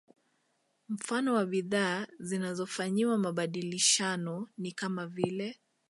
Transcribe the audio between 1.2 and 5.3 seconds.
wa bidhaa zilizofanyiwa mabadilishano ni kama